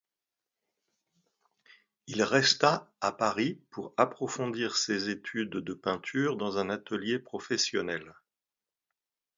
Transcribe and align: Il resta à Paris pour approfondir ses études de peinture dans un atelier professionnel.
Il 2.07 2.23
resta 2.23 2.91
à 3.01 3.11
Paris 3.11 3.61
pour 3.69 3.93
approfondir 3.97 4.75
ses 4.75 5.09
études 5.11 5.51
de 5.57 5.73
peinture 5.75 6.37
dans 6.37 6.57
un 6.57 6.71
atelier 6.71 7.19
professionnel. 7.19 8.11